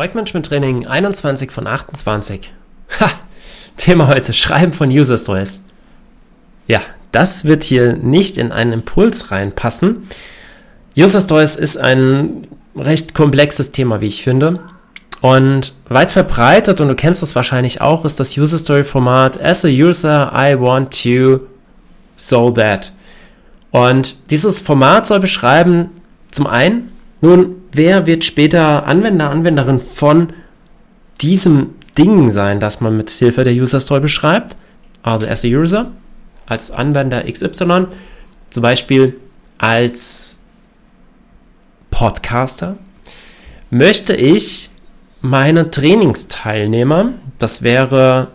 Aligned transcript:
Projektmanagement 0.00 0.46
Training 0.46 0.86
21 0.86 1.50
von 1.50 1.66
28. 1.66 2.50
Ha! 3.00 3.10
Thema 3.76 4.08
heute: 4.08 4.32
Schreiben 4.32 4.72
von 4.72 4.88
User 4.88 5.18
Stories. 5.18 5.60
Ja, 6.66 6.80
das 7.12 7.44
wird 7.44 7.64
hier 7.64 7.96
nicht 7.96 8.38
in 8.38 8.50
einen 8.50 8.72
Impuls 8.72 9.30
reinpassen. 9.30 10.08
User 10.96 11.20
Stories 11.20 11.54
ist 11.56 11.76
ein 11.76 12.46
recht 12.74 13.12
komplexes 13.12 13.72
Thema, 13.72 14.00
wie 14.00 14.06
ich 14.06 14.22
finde. 14.22 14.60
Und 15.20 15.74
weit 15.90 16.12
verbreitet, 16.12 16.80
und 16.80 16.88
du 16.88 16.94
kennst 16.94 17.20
das 17.20 17.36
wahrscheinlich 17.36 17.82
auch, 17.82 18.06
ist 18.06 18.18
das 18.18 18.38
User 18.38 18.56
Story 18.56 18.84
Format 18.84 19.38
As 19.38 19.66
a 19.66 19.68
User, 19.68 20.32
I 20.34 20.58
want 20.58 21.02
to 21.02 21.40
so 22.16 22.50
that. 22.52 22.90
Und 23.70 24.16
dieses 24.30 24.60
Format 24.60 25.06
soll 25.06 25.20
beschreiben, 25.20 25.90
zum 26.30 26.46
einen, 26.46 26.90
nun, 27.20 27.59
wer 27.72 28.06
wird 28.06 28.24
später 28.24 28.86
Anwender, 28.86 29.30
Anwenderin 29.30 29.80
von 29.80 30.32
diesem 31.20 31.74
Ding 31.96 32.30
sein, 32.30 32.60
das 32.60 32.80
man 32.80 32.96
mit 32.96 33.10
Hilfe 33.10 33.44
der 33.44 33.52
User 33.52 33.80
Story 33.80 34.00
beschreibt? 34.00 34.56
Also 35.02 35.26
as 35.26 35.44
a 35.44 35.48
User, 35.48 35.90
als 36.46 36.70
Anwender 36.70 37.24
XY, 37.30 37.86
zum 38.50 38.62
Beispiel 38.62 39.16
als 39.58 40.38
Podcaster, 41.90 42.76
möchte 43.70 44.14
ich 44.14 44.70
meine 45.20 45.70
Trainingsteilnehmer, 45.70 47.12
das 47.38 47.62
wäre, 47.62 48.28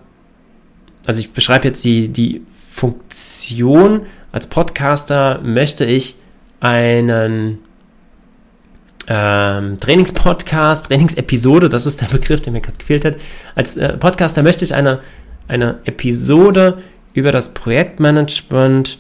also 1.06 1.20
ich 1.20 1.34
beschreibe 1.34 1.68
jetzt 1.68 1.84
die, 1.84 2.08
die 2.08 2.42
Funktion, 2.72 4.06
als 4.32 4.48
Podcaster 4.48 5.40
möchte 5.42 5.86
ich 5.86 6.18
einen 6.60 7.60
ähm, 9.08 9.80
Trainingspodcast, 9.80 10.88
Trainingsepisode, 10.88 11.70
das 11.70 11.86
ist 11.86 12.02
der 12.02 12.08
Begriff, 12.08 12.42
der 12.42 12.54
mir 12.54 12.62
gerade 12.62 12.78
gefehlt 12.78 13.06
hat. 13.06 13.18
Als 13.56 13.78
äh, 13.78 13.98
Podcaster 13.98 14.44
möchte 14.44 14.66
ich 14.66 14.74
eine, 14.74 15.00
eine 15.48 15.80
Episode 15.86 16.80
über 17.14 17.32
das 17.32 17.54
Projektmanagement, 17.54 19.00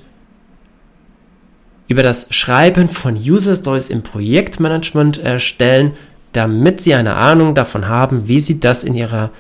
über 1.87 2.03
das 2.03 2.27
Schreiben 2.31 2.89
von 2.89 3.15
User 3.15 3.55
Stories 3.55 3.89
im 3.89 4.03
Projektmanagement 4.03 5.17
erstellen, 5.17 5.93
damit 6.33 6.81
Sie 6.81 6.93
eine 6.93 7.15
Ahnung 7.15 7.55
davon 7.55 7.87
haben, 7.87 8.27
wie 8.27 8.39
Sie 8.39 8.59
das 8.59 8.83
in 8.83 8.95
Ihrer 8.95 9.31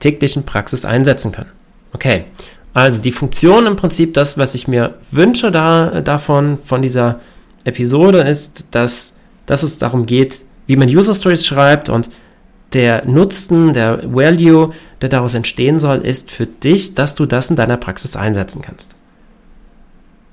täglichen 0.00 0.44
Praxis 0.44 0.84
einsetzen 0.84 1.32
können. 1.32 1.50
Okay, 1.92 2.26
also 2.74 3.00
die 3.00 3.12
Funktion 3.12 3.66
im 3.66 3.76
Prinzip, 3.76 4.14
das, 4.14 4.36
was 4.36 4.54
ich 4.54 4.68
mir 4.68 4.94
wünsche 5.10 5.50
da, 5.52 6.00
davon, 6.00 6.58
von 6.58 6.82
dieser 6.82 7.20
Episode, 7.64 8.18
ist, 8.18 8.66
dass 8.72 9.14
dass 9.46 9.62
es 9.62 9.78
darum 9.78 10.06
geht, 10.06 10.44
wie 10.66 10.76
man 10.76 10.88
User 10.88 11.14
Stories 11.14 11.46
schreibt 11.46 11.88
und 11.88 12.10
der 12.72 13.04
Nutzen, 13.06 13.72
der 13.72 14.02
Value, 14.12 14.72
der 15.00 15.08
daraus 15.08 15.34
entstehen 15.34 15.78
soll, 15.78 15.98
ist 15.98 16.30
für 16.30 16.46
dich, 16.46 16.94
dass 16.94 17.14
du 17.14 17.26
das 17.26 17.50
in 17.50 17.56
deiner 17.56 17.76
Praxis 17.76 18.16
einsetzen 18.16 18.62
kannst. 18.62 18.94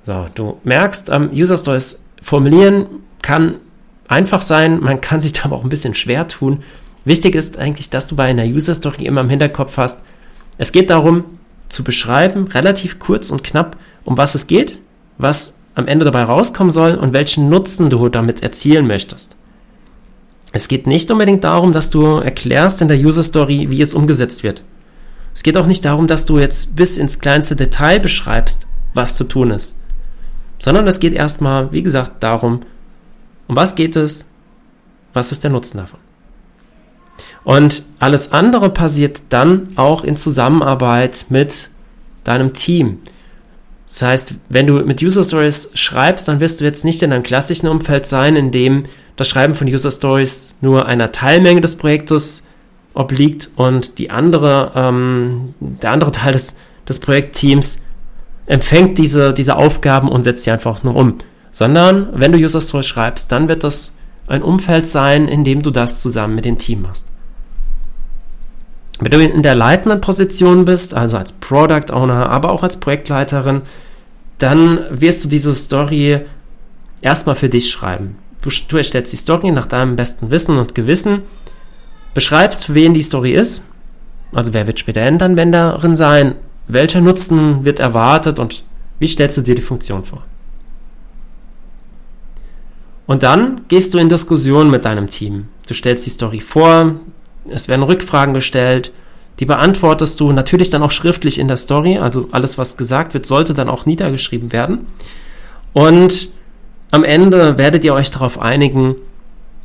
So, 0.05 0.27
du 0.33 0.57
merkst, 0.63 1.09
ähm, 1.09 1.29
User 1.31 1.57
Stories 1.57 2.03
formulieren 2.21 2.87
kann 3.21 3.57
einfach 4.07 4.41
sein, 4.41 4.79
man 4.79 5.01
kann 5.01 5.21
sich 5.21 5.33
da 5.33 5.45
aber 5.45 5.57
auch 5.57 5.63
ein 5.63 5.69
bisschen 5.69 5.93
schwer 5.93 6.27
tun. 6.27 6.63
Wichtig 7.05 7.35
ist 7.35 7.57
eigentlich, 7.57 7.89
dass 7.89 8.07
du 8.07 8.15
bei 8.15 8.25
einer 8.25 8.45
User 8.45 8.75
Story 8.75 9.05
immer 9.05 9.21
im 9.21 9.29
Hinterkopf 9.29 9.77
hast, 9.77 10.03
es 10.57 10.71
geht 10.71 10.89
darum, 10.89 11.23
zu 11.69 11.83
beschreiben, 11.83 12.47
relativ 12.49 12.99
kurz 12.99 13.31
und 13.31 13.43
knapp, 13.43 13.77
um 14.03 14.17
was 14.17 14.35
es 14.35 14.47
geht, 14.47 14.77
was 15.17 15.57
am 15.75 15.87
Ende 15.87 16.05
dabei 16.05 16.23
rauskommen 16.23 16.71
soll 16.71 16.95
und 16.95 17.13
welchen 17.13 17.49
Nutzen 17.49 17.89
du 17.89 18.09
damit 18.09 18.43
erzielen 18.43 18.87
möchtest. 18.87 19.35
Es 20.51 20.67
geht 20.67 20.85
nicht 20.85 21.09
unbedingt 21.09 21.43
darum, 21.43 21.71
dass 21.71 21.89
du 21.89 22.17
erklärst 22.17 22.81
in 22.81 22.89
der 22.89 22.99
User 22.99 23.23
Story, 23.23 23.67
wie 23.69 23.81
es 23.81 23.93
umgesetzt 23.93 24.43
wird. 24.43 24.63
Es 25.33 25.43
geht 25.43 25.55
auch 25.55 25.65
nicht 25.65 25.85
darum, 25.85 26.07
dass 26.07 26.25
du 26.25 26.39
jetzt 26.39 26.75
bis 26.75 26.97
ins 26.97 27.19
kleinste 27.19 27.55
Detail 27.55 27.99
beschreibst, 27.99 28.67
was 28.93 29.15
zu 29.15 29.23
tun 29.23 29.51
ist. 29.51 29.77
Sondern 30.59 30.87
es 30.87 30.99
geht 30.99 31.13
erstmal, 31.13 31.71
wie 31.71 31.83
gesagt, 31.83 32.21
darum, 32.21 32.61
um 33.47 33.55
was 33.55 33.75
geht 33.75 33.95
es, 33.95 34.25
was 35.13 35.31
ist 35.31 35.43
der 35.43 35.51
Nutzen 35.51 35.77
davon. 35.77 35.99
Und 37.43 37.83
alles 37.99 38.31
andere 38.31 38.69
passiert 38.69 39.21
dann 39.29 39.69
auch 39.75 40.03
in 40.03 40.15
Zusammenarbeit 40.17 41.25
mit 41.29 41.69
deinem 42.23 42.53
Team. 42.53 42.99
Das 43.91 44.01
heißt, 44.03 44.35
wenn 44.47 44.67
du 44.67 44.75
mit 44.85 45.03
User 45.03 45.21
Stories 45.21 45.69
schreibst, 45.73 46.29
dann 46.29 46.39
wirst 46.39 46.61
du 46.61 46.63
jetzt 46.63 46.85
nicht 46.85 47.03
in 47.03 47.11
einem 47.11 47.23
klassischen 47.23 47.67
Umfeld 47.67 48.05
sein, 48.05 48.37
in 48.37 48.51
dem 48.51 48.83
das 49.17 49.27
Schreiben 49.27 49.53
von 49.53 49.67
User 49.67 49.91
Stories 49.91 50.55
nur 50.61 50.85
einer 50.85 51.11
Teilmenge 51.11 51.59
des 51.59 51.75
Projektes 51.75 52.43
obliegt 52.93 53.49
und 53.57 53.97
die 53.97 54.09
andere, 54.09 54.71
ähm, 54.75 55.53
der 55.59 55.91
andere 55.91 56.11
Teil 56.11 56.31
des, 56.31 56.55
des 56.87 56.99
Projektteams 56.99 57.81
empfängt 58.45 58.97
diese, 58.97 59.33
diese 59.33 59.57
Aufgaben 59.57 60.07
und 60.07 60.23
setzt 60.23 60.45
sie 60.45 60.51
einfach 60.51 60.83
nur 60.83 60.95
um. 60.95 61.17
Sondern 61.51 62.07
wenn 62.13 62.31
du 62.31 62.37
User 62.37 62.61
Stories 62.61 62.87
schreibst, 62.87 63.29
dann 63.33 63.49
wird 63.49 63.65
das 63.65 63.95
ein 64.27 64.41
Umfeld 64.41 64.87
sein, 64.87 65.27
in 65.27 65.43
dem 65.43 65.61
du 65.61 65.69
das 65.69 65.99
zusammen 65.99 66.35
mit 66.35 66.45
dem 66.45 66.57
Team 66.57 66.83
machst. 66.83 67.10
Wenn 69.01 69.11
du 69.11 69.25
in 69.25 69.41
der 69.41 69.55
leitenden 69.55 69.99
Position 69.99 70.63
bist, 70.63 70.93
also 70.93 71.17
als 71.17 71.31
Product 71.31 71.91
Owner, 71.91 72.29
aber 72.29 72.51
auch 72.51 72.61
als 72.61 72.77
Projektleiterin, 72.77 73.63
dann 74.37 74.79
wirst 74.91 75.23
du 75.23 75.27
diese 75.27 75.55
Story 75.55 76.21
erstmal 77.01 77.33
für 77.33 77.49
dich 77.49 77.71
schreiben. 77.71 78.17
Du, 78.41 78.51
du 78.67 78.77
erstellst 78.77 79.11
die 79.11 79.17
Story 79.17 79.51
nach 79.51 79.65
deinem 79.65 79.95
besten 79.95 80.29
Wissen 80.29 80.57
und 80.57 80.75
Gewissen, 80.75 81.23
beschreibst, 82.13 82.65
für 82.65 82.75
wen 82.75 82.93
die 82.93 83.01
Story 83.01 83.31
ist, 83.31 83.65
also 84.33 84.53
wer 84.53 84.67
wird 84.67 84.79
später 84.79 85.01
Endanwenderin 85.01 85.95
sein, 85.95 86.35
welcher 86.67 87.01
Nutzen 87.01 87.65
wird 87.65 87.79
erwartet 87.79 88.37
und 88.37 88.63
wie 88.99 89.07
stellst 89.07 89.35
du 89.37 89.41
dir 89.41 89.55
die 89.55 89.63
Funktion 89.63 90.05
vor. 90.05 90.21
Und 93.07 93.23
dann 93.23 93.61
gehst 93.67 93.95
du 93.95 93.97
in 93.97 94.09
Diskussion 94.09 94.69
mit 94.69 94.85
deinem 94.85 95.09
Team. 95.09 95.47
Du 95.67 95.73
stellst 95.73 96.05
die 96.05 96.11
Story 96.11 96.39
vor, 96.39 96.95
es 97.49 97.67
werden 97.67 97.83
Rückfragen 97.83 98.33
gestellt, 98.33 98.91
die 99.39 99.45
beantwortest 99.45 100.19
du 100.19 100.31
natürlich 100.31 100.69
dann 100.69 100.83
auch 100.83 100.91
schriftlich 100.91 101.39
in 101.39 101.47
der 101.47 101.57
Story, 101.57 101.97
also 101.97 102.29
alles, 102.31 102.57
was 102.57 102.77
gesagt 102.77 103.13
wird, 103.13 103.25
sollte 103.25 103.53
dann 103.53 103.69
auch 103.69 103.85
niedergeschrieben 103.85 104.51
werden. 104.51 104.85
Und 105.73 106.29
am 106.91 107.03
Ende 107.03 107.57
werdet 107.57 107.83
ihr 107.83 107.93
euch 107.93 108.11
darauf 108.11 108.39
einigen, 108.39 108.95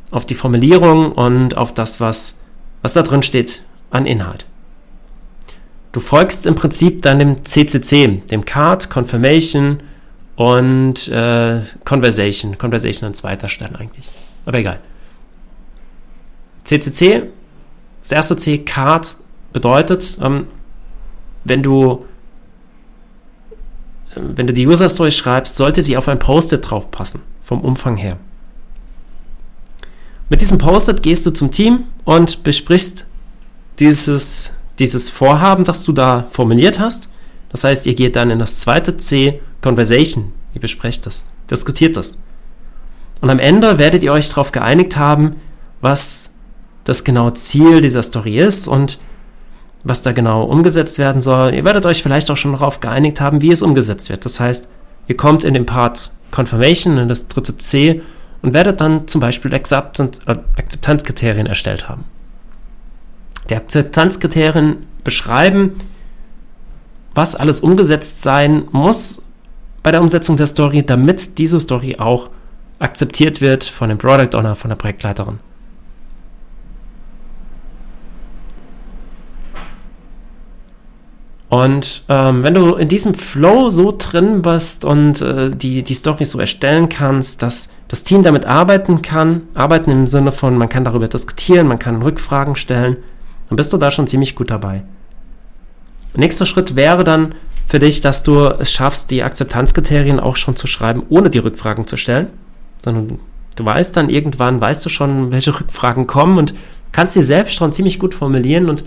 auf 0.09 0.25
die 0.25 0.35
Formulierung 0.35 1.11
und 1.11 1.57
auf 1.57 1.73
das, 1.73 1.99
was, 1.99 2.37
was 2.81 2.93
da 2.93 3.03
drin 3.03 3.21
steht 3.21 3.61
an 3.89 4.05
Inhalt. 4.05 4.45
Du 5.91 5.99
folgst 5.99 6.45
im 6.45 6.55
Prinzip 6.55 7.01
dann 7.01 7.19
dem 7.19 7.45
CCC, 7.45 8.23
dem 8.29 8.45
Card, 8.45 8.89
Confirmation 8.89 9.81
und 10.35 11.07
äh, 11.09 11.61
Conversation. 11.83 12.57
Conversation 12.57 13.07
an 13.07 13.13
zweiter 13.13 13.47
Stelle 13.47 13.77
eigentlich. 13.79 14.09
Aber 14.45 14.59
egal. 14.59 14.79
CCC 16.63 17.23
das 18.07 18.13
erste 18.13 18.37
C, 18.37 18.59
Card, 18.59 19.17
bedeutet, 19.51 20.17
ähm, 20.21 20.47
wenn 21.43 21.61
du 21.61 22.05
wenn 24.15 24.47
du 24.47 24.53
die 24.53 24.65
User 24.65 24.89
Story 24.89 25.11
schreibst, 25.11 25.57
sollte 25.57 25.83
sie 25.83 25.97
auf 25.97 26.07
ein 26.07 26.17
Post-it 26.17 26.71
drauf 26.71 26.89
passen, 26.89 27.21
vom 27.43 27.61
Umfang 27.61 27.95
her. 27.97 28.17
Mit 30.29 30.41
diesem 30.41 30.57
Post-it 30.57 31.03
gehst 31.03 31.25
du 31.25 31.31
zum 31.31 31.51
Team 31.51 31.83
und 32.03 32.43
besprichst 32.43 33.05
dieses, 33.79 34.53
dieses 34.79 35.09
Vorhaben, 35.09 35.65
das 35.65 35.83
du 35.83 35.91
da 35.91 36.27
formuliert 36.31 36.79
hast. 36.79 37.09
Das 37.49 37.63
heißt, 37.63 37.85
ihr 37.85 37.93
geht 37.93 38.15
dann 38.15 38.31
in 38.31 38.39
das 38.39 38.59
zweite 38.59 38.97
C, 38.97 39.41
Conversation. 39.61 40.31
Ihr 40.55 40.61
besprecht 40.61 41.05
das, 41.05 41.23
diskutiert 41.51 41.95
das. 41.95 42.17
Und 43.21 43.29
am 43.29 43.39
Ende 43.39 43.77
werdet 43.77 44.03
ihr 44.03 44.13
euch 44.13 44.29
darauf 44.29 44.51
geeinigt 44.51 44.97
haben, 44.97 45.35
was 45.81 46.31
das 46.87 47.03
genaue 47.03 47.33
Ziel 47.33 47.81
dieser 47.81 48.01
Story 48.01 48.39
ist 48.39 48.65
und 48.65 48.97
was 49.83 50.01
da 50.03 50.13
genau 50.13 50.43
umgesetzt 50.43 50.97
werden 50.97 51.21
soll. 51.21 51.53
Ihr 51.53 51.65
werdet 51.65 51.85
euch 51.85 52.01
vielleicht 52.01 52.31
auch 52.31 52.37
schon 52.37 52.53
darauf 52.53 52.79
geeinigt 52.79 53.19
haben, 53.19 53.41
wie 53.41 53.51
es 53.51 53.61
umgesetzt 53.61 54.09
wird. 54.09 54.23
Das 54.23 54.39
heißt, 54.39 54.69
ihr 55.07 55.17
kommt 55.17 55.43
in 55.43 55.53
den 55.53 55.65
Part 55.65 56.11
Confirmation, 56.31 56.97
in 56.97 57.09
das 57.09 57.27
dritte 57.27 57.57
C, 57.57 58.01
und 58.41 58.53
werdet 58.53 58.79
dann 58.79 59.07
zum 59.07 59.19
Beispiel 59.19 59.53
äh, 59.53 59.57
Akzeptanzkriterien 59.57 61.45
erstellt 61.45 61.89
haben. 61.89 62.05
Die 63.49 63.55
Akzeptanzkriterien 63.55 64.77
beschreiben, 65.03 65.73
was 67.13 67.35
alles 67.35 67.59
umgesetzt 67.59 68.21
sein 68.21 68.67
muss 68.71 69.21
bei 69.83 69.91
der 69.91 70.01
Umsetzung 70.01 70.37
der 70.37 70.47
Story, 70.47 70.85
damit 70.85 71.37
diese 71.37 71.59
Story 71.59 71.97
auch 71.97 72.29
akzeptiert 72.79 73.41
wird 73.41 73.65
von 73.65 73.89
dem 73.89 73.97
Product 73.97 74.37
Owner, 74.37 74.55
von 74.55 74.69
der 74.69 74.75
Projektleiterin. 74.75 75.39
Und 81.49 82.03
ähm, 82.09 82.43
wenn 82.43 82.53
du 82.53 82.75
in 82.75 82.89
diesem 82.89 83.13
Flow 83.13 83.69
so 83.69 83.95
drin 83.97 84.41
bist 84.41 84.83
und 84.83 85.21
äh, 85.21 85.49
die, 85.49 85.81
die 85.81 85.93
Story 85.93 86.25
so 86.25 86.39
erstellen 86.39 86.89
kannst, 86.89 87.41
dass 87.41 87.69
das 87.87 88.03
Team 88.03 88.21
damit 88.21 88.45
arbeiten 88.45 89.01
kann, 89.01 89.43
arbeiten 89.53 89.89
im 89.89 90.07
Sinne 90.07 90.33
von, 90.33 90.57
man 90.57 90.67
kann 90.67 90.83
darüber 90.83 91.07
diskutieren, 91.07 91.67
man 91.67 91.79
kann 91.79 92.01
Rückfragen 92.01 92.57
stellen, 92.57 92.97
dann 93.47 93.55
bist 93.55 93.71
du 93.71 93.77
da 93.77 93.91
schon 93.91 94.07
ziemlich 94.07 94.35
gut 94.35 94.49
dabei. 94.49 94.83
Nächster 96.17 96.45
Schritt 96.45 96.75
wäre 96.75 97.05
dann 97.05 97.35
für 97.65 97.79
dich, 97.79 98.01
dass 98.01 98.23
du 98.23 98.47
es 98.47 98.71
schaffst, 98.71 99.09
die 99.11 99.23
Akzeptanzkriterien 99.23 100.19
auch 100.19 100.35
schon 100.35 100.57
zu 100.57 100.67
schreiben, 100.67 101.03
ohne 101.07 101.29
die 101.29 101.37
Rückfragen 101.37 101.87
zu 101.87 101.95
stellen, 101.95 102.27
sondern 102.83 103.19
du 103.55 103.65
weißt 103.65 103.95
dann 103.95 104.09
irgendwann, 104.09 104.59
weißt 104.59 104.85
du 104.85 104.89
schon, 104.89 105.31
welche 105.31 105.57
Rückfragen 105.57 106.07
kommen 106.07 106.37
und 106.37 106.53
kannst 106.91 107.13
sie 107.13 107.21
selbst 107.21 107.55
schon 107.55 107.71
ziemlich 107.71 107.99
gut 107.99 108.13
formulieren 108.13 108.69
und 108.69 108.83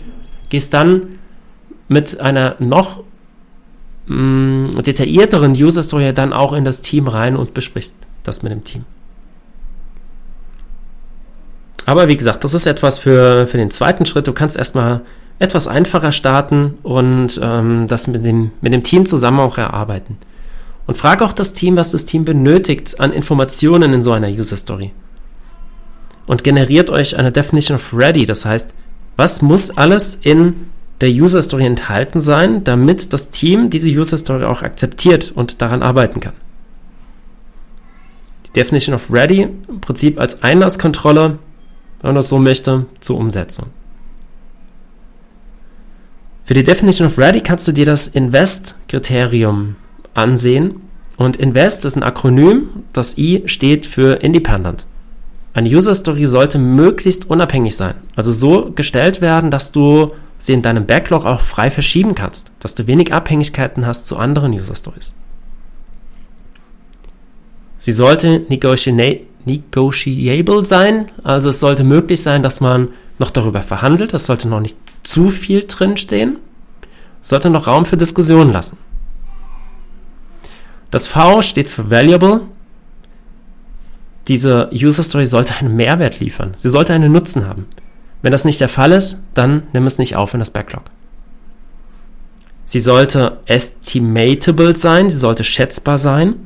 gehst 0.51 0.75
dann 0.75 1.20
mit 1.91 2.21
einer 2.21 2.55
noch 2.61 3.03
mh, 4.07 4.17
mm, 4.17 4.83
detaillierteren 4.83 5.53
User 5.53 5.83
Story 5.83 6.15
dann 6.15 6.33
auch 6.33 6.53
in 6.53 6.65
das 6.65 6.81
Team 6.81 7.09
rein 7.09 7.37
und 7.37 7.53
besprichst 7.53 7.97
das 8.23 8.43
mit 8.43 8.53
dem 8.53 8.63
Team. 8.63 8.85
Aber 11.87 12.07
wie 12.07 12.17
gesagt, 12.17 12.45
das 12.45 12.55
ist 12.55 12.67
etwas 12.67 13.01
für, 13.01 13.49
für 13.49 13.57
den 13.57 13.73
zweiten 13.73 14.07
Schritt. 14.07 14.29
Du 14.29 14.33
kannst 14.33 14.57
erstmal 14.57 15.01
etwas 15.41 15.67
einfacher 15.67 16.13
starten 16.13 16.79
und 16.85 17.41
ähm, 17.43 17.87
das 17.89 18.07
mit 18.07 18.25
dem, 18.25 18.53
mit 18.61 18.73
dem 18.73 18.85
Team 18.85 19.05
zusammen 19.05 19.41
auch 19.41 19.59
erarbeiten. 19.59 20.17
Und 20.87 20.97
frage 20.97 21.25
auch 21.25 21.33
das 21.33 21.55
Team, 21.55 21.77
was 21.77 21.91
das 21.91 22.05
Team 22.05 22.25
benötigt 22.25 23.01
an 23.01 23.13
Informationen 23.13 23.93
in 23.93 24.03
so 24.03 24.13
einer 24.13 24.29
User 24.29 24.57
Story. 24.57 24.93
Und 26.29 26.45
generiert 26.45 26.89
euch 26.89 27.19
eine 27.19 27.33
Definition 27.33 27.75
of 27.75 27.93
Ready, 27.93 28.27
das 28.27 28.45
heißt, 28.45 28.75
was 29.17 29.43
muss 29.43 29.77
alles 29.77 30.15
in 30.23 30.70
der 31.01 31.11
User 31.11 31.41
Story 31.41 31.65
enthalten 31.65 32.21
sein, 32.21 32.65
damit 32.65 33.13
das 33.13 33.31
Team 33.31 33.71
diese 33.71 33.91
User 33.91 34.19
Story 34.19 34.45
auch 34.45 34.63
akzeptiert 34.63 35.33
und 35.35 35.63
daran 35.63 35.83
arbeiten 35.83 36.21
kann. 36.21 36.35
Die 38.47 38.53
Definition 38.53 38.95
of 38.95 39.11
Ready 39.11 39.49
im 39.69 39.81
Prinzip 39.81 40.21
als 40.21 40.43
Einlasskontrolle, 40.43 41.39
wenn 42.01 42.09
man 42.09 42.15
das 42.15 42.29
so 42.29 42.39
möchte, 42.39 42.87
zur 43.01 43.17
Umsetzung. 43.17 43.67
Für 46.45 46.55
die 46.55 46.65
Definition 46.65 47.07
of 47.07 47.17
Ready 47.17 47.41
kannst 47.43 47.69
du 47.69 47.73
dir 47.73 47.87
das 47.87 48.09
Invest-Kriterium 48.09 49.77
ansehen. 50.15 50.81
Und 51.17 51.37
Invest 51.37 51.85
ist 51.85 51.97
ein 51.97 52.03
Akronym. 52.03 52.85
Das 52.93 53.17
I 53.17 53.43
steht 53.47 53.87
für 53.87 54.21
Independent. 54.23 54.85
Eine 55.53 55.69
User 55.69 55.95
Story 55.95 56.27
sollte 56.27 56.59
möglichst 56.59 57.31
unabhängig 57.31 57.77
sein. 57.77 57.95
Also 58.17 58.33
so 58.33 58.73
gestellt 58.75 59.21
werden, 59.21 59.51
dass 59.51 59.71
du 59.71 60.13
sie 60.41 60.55
in 60.55 60.63
deinem 60.63 60.87
Backlog 60.87 61.27
auch 61.27 61.41
frei 61.41 61.71
verschieben 61.71 62.17
kannst, 62.17 62.51
dass 62.59 62.75
du 62.75 62.89
wenig 62.89 63.15
Abhängigkeiten 63.15 63.87
hast 63.87 64.09
zu 64.09 64.17
anderen 64.17 64.53
User 64.53 64.75
Stories. 64.75 65.13
Sie 67.77 67.93
sollte 67.93 68.45
negotiable 68.49 69.27
sein, 70.65 71.11
also 71.23 71.51
es 71.51 71.61
sollte 71.61 71.85
möglich 71.85 72.23
sein, 72.23 72.43
dass 72.43 72.61
man 72.61 72.89
noch 73.19 73.31
darüber 73.31 73.63
verhandelt, 73.63 74.15
es 74.15 74.27
sollte 74.27 74.49
noch 74.49 74.61
nicht 74.61 74.77
zu 75.03 75.31
viel 75.31 75.65
drinstehen, 75.67 76.37
sollte 77.21 77.51
noch 77.51 77.67
Raum 77.67 77.85
für 77.85 77.97
Diskussionen 77.97 78.53
lassen. 78.53 78.79
Das 80.91 81.07
V 81.07 81.43
steht 81.43 81.71
für 81.71 81.91
Valuable. 81.91 82.43
Diese 84.27 84.71
User 84.73 85.03
Story 85.03 85.27
sollte 85.27 85.55
einen 85.57 85.77
Mehrwert 85.77 86.21
liefern. 86.21 86.53
Sie 86.57 86.69
sollte 86.69 86.93
einen 86.93 87.13
Nutzen 87.13 87.47
haben. 87.47 87.67
Wenn 88.23 88.33
das 88.33 88.45
nicht 88.45 88.61
der 88.61 88.69
Fall 88.69 88.93
ist, 88.93 89.19
dann 89.35 89.65
nimm 89.73 89.87
es 89.87 89.99
nicht 89.99 90.17
auf 90.17 90.35
in 90.35 90.41
das 90.41 90.51
Backlog. 90.51 90.85
Sie 92.65 92.81
sollte 92.81 93.39
estimatable 93.47 94.77
sein, 94.77 95.11
sie 95.11 95.19
sollte 95.19 95.43
schätzbar 95.43 95.99
sein. 95.99 96.37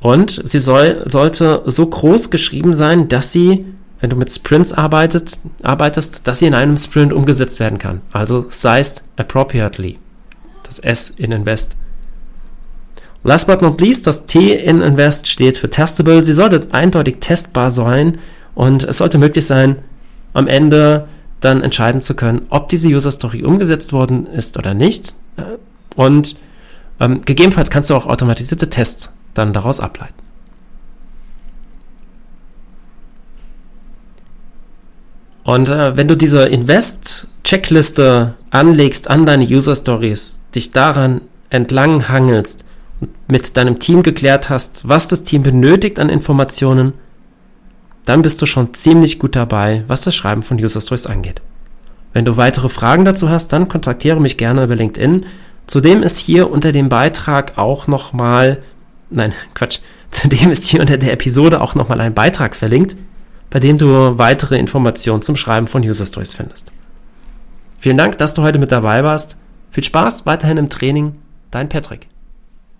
Und 0.00 0.40
sie 0.44 0.60
soll, 0.60 1.02
sollte 1.06 1.62
so 1.66 1.86
groß 1.86 2.30
geschrieben 2.30 2.74
sein, 2.74 3.08
dass 3.08 3.32
sie, 3.32 3.66
wenn 3.98 4.10
du 4.10 4.16
mit 4.16 4.30
Sprints 4.30 4.72
arbeitet, 4.72 5.40
arbeitest, 5.62 6.20
dass 6.24 6.38
sie 6.38 6.46
in 6.46 6.54
einem 6.54 6.76
Sprint 6.76 7.12
umgesetzt 7.12 7.58
werden 7.58 7.78
kann. 7.78 8.02
Also 8.12 8.46
sized 8.50 9.02
appropriately. 9.16 9.98
Das 10.62 10.78
S 10.78 11.10
in 11.10 11.32
Invest. 11.32 11.76
Last 13.24 13.48
but 13.48 13.60
not 13.60 13.80
least, 13.80 14.06
das 14.06 14.26
T 14.26 14.54
in 14.54 14.82
Invest 14.82 15.26
steht 15.26 15.58
für 15.58 15.68
testable. 15.68 16.22
Sie 16.22 16.32
sollte 16.32 16.68
eindeutig 16.70 17.16
testbar 17.18 17.72
sein 17.72 18.18
und 18.56 18.82
es 18.84 18.96
sollte 18.96 19.18
möglich 19.18 19.46
sein, 19.46 19.76
am 20.32 20.48
Ende 20.48 21.06
dann 21.40 21.62
entscheiden 21.62 22.00
zu 22.00 22.16
können, 22.16 22.46
ob 22.48 22.70
diese 22.70 22.88
User 22.88 23.12
Story 23.12 23.44
umgesetzt 23.44 23.92
worden 23.92 24.26
ist 24.26 24.56
oder 24.56 24.74
nicht. 24.74 25.14
Äh, 25.36 25.42
und 25.94 26.36
ähm, 26.98 27.20
gegebenenfalls 27.22 27.70
kannst 27.70 27.90
du 27.90 27.94
auch 27.94 28.06
automatisierte 28.06 28.68
Tests 28.68 29.10
dann 29.34 29.52
daraus 29.52 29.78
ableiten. 29.78 30.14
Und 35.44 35.68
äh, 35.68 35.96
wenn 35.96 36.08
du 36.08 36.16
diese 36.16 36.46
Invest-Checkliste 36.46 38.34
anlegst 38.50 39.08
an 39.08 39.26
deine 39.26 39.44
User 39.44 39.76
Stories, 39.76 40.40
dich 40.54 40.72
daran 40.72 41.20
entlang 41.50 42.08
hangelst 42.08 42.64
und 43.00 43.10
mit 43.28 43.58
deinem 43.58 43.78
Team 43.78 44.02
geklärt 44.02 44.48
hast, 44.48 44.88
was 44.88 45.08
das 45.08 45.24
Team 45.24 45.42
benötigt 45.42 45.98
an 45.98 46.08
Informationen, 46.08 46.94
dann 48.06 48.22
bist 48.22 48.40
du 48.40 48.46
schon 48.46 48.72
ziemlich 48.72 49.18
gut 49.18 49.36
dabei, 49.36 49.84
was 49.88 50.02
das 50.02 50.14
Schreiben 50.14 50.42
von 50.42 50.58
User 50.58 50.80
Stories 50.80 51.06
angeht. 51.06 51.42
Wenn 52.14 52.24
du 52.24 52.38
weitere 52.38 52.70
Fragen 52.70 53.04
dazu 53.04 53.28
hast, 53.28 53.48
dann 53.48 53.68
kontaktiere 53.68 54.20
mich 54.20 54.38
gerne 54.38 54.64
über 54.64 54.74
LinkedIn. 54.74 55.26
Zudem 55.66 56.02
ist 56.02 56.16
hier 56.16 56.50
unter 56.50 56.72
dem 56.72 56.88
Beitrag 56.88 57.58
auch 57.58 57.88
nochmal, 57.88 58.62
nein, 59.10 59.34
Quatsch, 59.54 59.80
zudem 60.10 60.50
ist 60.50 60.64
hier 60.64 60.80
unter 60.80 60.96
der 60.96 61.12
Episode 61.12 61.60
auch 61.60 61.74
nochmal 61.74 62.00
ein 62.00 62.14
Beitrag 62.14 62.56
verlinkt, 62.56 62.96
bei 63.50 63.60
dem 63.60 63.76
du 63.76 64.18
weitere 64.18 64.56
Informationen 64.58 65.22
zum 65.22 65.36
Schreiben 65.36 65.66
von 65.66 65.82
User 65.82 66.06
Stories 66.06 66.34
findest. 66.34 66.70
Vielen 67.78 67.98
Dank, 67.98 68.18
dass 68.18 68.34
du 68.34 68.42
heute 68.42 68.58
mit 68.58 68.72
dabei 68.72 69.04
warst. 69.04 69.36
Viel 69.70 69.84
Spaß 69.84 70.26
weiterhin 70.26 70.56
im 70.56 70.70
Training. 70.70 71.16
Dein 71.50 71.68
Patrick. 71.68 72.08